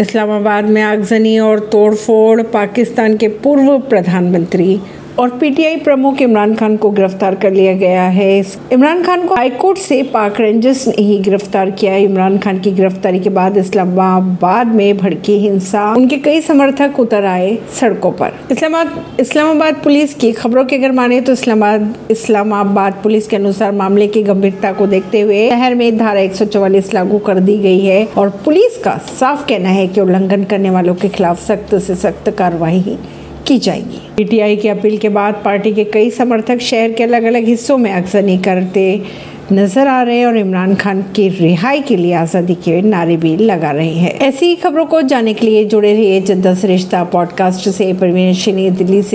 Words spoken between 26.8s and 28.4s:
लागू कर दी गई है और